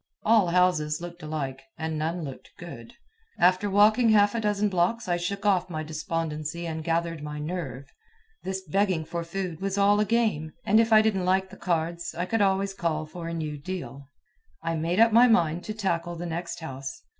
All 0.23 0.47
houses 0.47 0.99
looked 0.99 1.21
alike, 1.21 1.61
and 1.77 1.95
none 1.99 2.23
looked 2.23 2.49
"good." 2.57 2.93
After 3.37 3.69
walking 3.69 4.09
half 4.09 4.33
a 4.33 4.41
dozen 4.41 4.67
blocks 4.67 5.07
I 5.07 5.15
shook 5.17 5.45
off 5.45 5.69
my 5.69 5.83
despondency 5.83 6.65
and 6.65 6.83
gathered 6.83 7.21
my 7.21 7.37
"nerve." 7.37 7.85
This 8.41 8.63
begging 8.67 9.05
for 9.05 9.23
food 9.23 9.61
was 9.61 9.77
all 9.77 9.99
a 9.99 10.05
game, 10.05 10.53
and 10.65 10.79
if 10.79 10.91
I 10.91 11.03
didn't 11.03 11.25
like 11.25 11.51
the 11.51 11.55
cards, 11.55 12.15
I 12.17 12.25
could 12.25 12.41
always 12.41 12.73
call 12.73 13.05
for 13.05 13.27
a 13.27 13.33
new 13.35 13.59
deal. 13.59 14.09
I 14.63 14.75
made 14.75 14.99
up 14.99 15.11
my 15.11 15.27
mind 15.27 15.63
to 15.65 15.73
tackle 15.75 16.15
the 16.15 16.25
next 16.25 16.61
house. 16.61 17.03